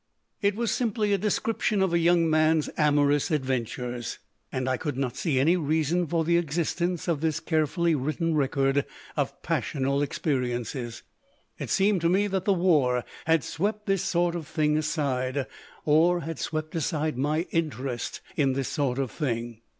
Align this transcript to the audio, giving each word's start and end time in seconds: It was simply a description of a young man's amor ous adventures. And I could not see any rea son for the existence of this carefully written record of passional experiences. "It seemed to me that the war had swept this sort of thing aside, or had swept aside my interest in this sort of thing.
It 0.41 0.55
was 0.55 0.71
simply 0.71 1.13
a 1.13 1.17
description 1.19 1.79
of 1.79 1.93
a 1.93 1.99
young 1.99 2.27
man's 2.27 2.71
amor 2.75 3.11
ous 3.11 3.29
adventures. 3.29 4.17
And 4.51 4.67
I 4.67 4.75
could 4.75 4.97
not 4.97 5.15
see 5.15 5.39
any 5.39 5.55
rea 5.55 5.83
son 5.83 6.07
for 6.07 6.25
the 6.25 6.37
existence 6.39 7.07
of 7.07 7.21
this 7.21 7.39
carefully 7.39 7.93
written 7.93 8.33
record 8.33 8.83
of 9.15 9.39
passional 9.43 10.01
experiences. 10.01 11.03
"It 11.59 11.69
seemed 11.69 12.01
to 12.01 12.09
me 12.09 12.25
that 12.25 12.45
the 12.45 12.51
war 12.53 13.05
had 13.25 13.43
swept 13.43 13.85
this 13.85 14.01
sort 14.01 14.33
of 14.33 14.47
thing 14.47 14.75
aside, 14.75 15.45
or 15.85 16.21
had 16.21 16.39
swept 16.39 16.73
aside 16.73 17.15
my 17.15 17.45
interest 17.51 18.21
in 18.35 18.53
this 18.53 18.69
sort 18.69 18.97
of 18.97 19.11
thing. 19.11 19.61